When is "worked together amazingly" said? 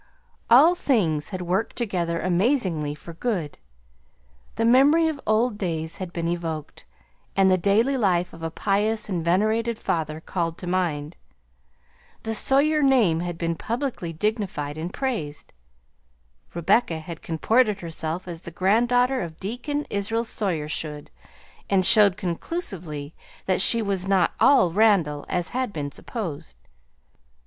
1.43-2.95